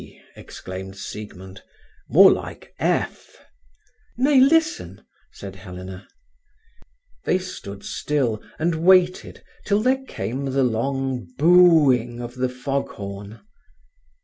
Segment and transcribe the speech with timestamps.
[0.35, 1.61] exclaimed Siegmund.
[2.09, 3.37] "More like F."
[4.17, 6.07] "Nay, listen!" said Helena.
[7.25, 13.41] They stood still and waited till there came the long booing of the fog horn.